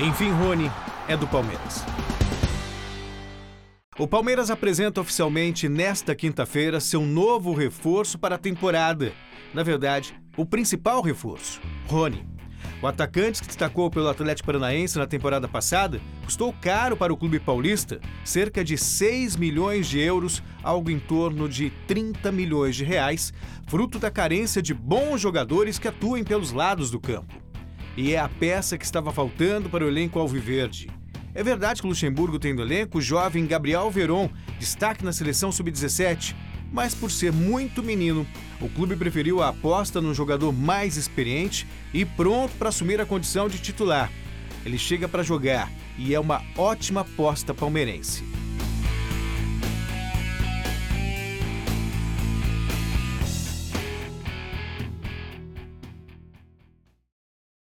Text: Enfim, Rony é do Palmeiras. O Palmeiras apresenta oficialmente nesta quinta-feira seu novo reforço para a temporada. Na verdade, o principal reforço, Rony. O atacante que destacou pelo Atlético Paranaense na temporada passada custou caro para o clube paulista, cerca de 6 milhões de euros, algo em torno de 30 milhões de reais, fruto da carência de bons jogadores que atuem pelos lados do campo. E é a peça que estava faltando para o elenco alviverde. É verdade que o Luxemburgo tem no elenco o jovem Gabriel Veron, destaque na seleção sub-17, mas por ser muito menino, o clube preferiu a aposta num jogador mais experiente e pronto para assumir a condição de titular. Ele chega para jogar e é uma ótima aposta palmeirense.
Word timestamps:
Enfim, 0.00 0.30
Rony 0.30 0.70
é 1.08 1.16
do 1.16 1.26
Palmeiras. 1.26 1.84
O 3.98 4.06
Palmeiras 4.06 4.48
apresenta 4.48 5.00
oficialmente 5.00 5.68
nesta 5.68 6.14
quinta-feira 6.14 6.78
seu 6.78 7.02
novo 7.04 7.52
reforço 7.52 8.16
para 8.16 8.36
a 8.36 8.38
temporada. 8.38 9.12
Na 9.52 9.64
verdade, 9.64 10.14
o 10.36 10.46
principal 10.46 11.02
reforço, 11.02 11.60
Rony. 11.88 12.24
O 12.80 12.86
atacante 12.86 13.40
que 13.40 13.48
destacou 13.48 13.90
pelo 13.90 14.08
Atlético 14.08 14.46
Paranaense 14.46 14.96
na 14.98 15.06
temporada 15.06 15.48
passada 15.48 16.00
custou 16.24 16.52
caro 16.52 16.96
para 16.96 17.12
o 17.12 17.16
clube 17.16 17.40
paulista, 17.40 18.00
cerca 18.24 18.62
de 18.62 18.78
6 18.78 19.34
milhões 19.34 19.88
de 19.88 19.98
euros, 19.98 20.44
algo 20.62 20.90
em 20.90 21.00
torno 21.00 21.48
de 21.48 21.70
30 21.88 22.30
milhões 22.30 22.76
de 22.76 22.84
reais, 22.84 23.32
fruto 23.66 23.98
da 23.98 24.12
carência 24.12 24.62
de 24.62 24.72
bons 24.72 25.20
jogadores 25.20 25.76
que 25.76 25.88
atuem 25.88 26.22
pelos 26.22 26.52
lados 26.52 26.88
do 26.88 27.00
campo. 27.00 27.47
E 28.00 28.14
é 28.14 28.18
a 28.20 28.28
peça 28.28 28.78
que 28.78 28.84
estava 28.84 29.12
faltando 29.12 29.68
para 29.68 29.84
o 29.84 29.88
elenco 29.88 30.20
alviverde. 30.20 30.88
É 31.34 31.42
verdade 31.42 31.80
que 31.80 31.86
o 31.86 31.90
Luxemburgo 31.90 32.38
tem 32.38 32.54
no 32.54 32.62
elenco 32.62 32.98
o 32.98 33.02
jovem 33.02 33.44
Gabriel 33.44 33.90
Veron, 33.90 34.30
destaque 34.56 35.04
na 35.04 35.12
seleção 35.12 35.50
sub-17, 35.50 36.32
mas 36.70 36.94
por 36.94 37.10
ser 37.10 37.32
muito 37.32 37.82
menino, 37.82 38.24
o 38.60 38.68
clube 38.68 38.94
preferiu 38.94 39.42
a 39.42 39.48
aposta 39.48 40.00
num 40.00 40.14
jogador 40.14 40.52
mais 40.52 40.96
experiente 40.96 41.66
e 41.92 42.04
pronto 42.04 42.54
para 42.54 42.68
assumir 42.68 43.00
a 43.00 43.04
condição 43.04 43.48
de 43.48 43.58
titular. 43.58 44.08
Ele 44.64 44.78
chega 44.78 45.08
para 45.08 45.24
jogar 45.24 45.68
e 45.98 46.14
é 46.14 46.20
uma 46.20 46.40
ótima 46.56 47.00
aposta 47.00 47.52
palmeirense. 47.52 48.22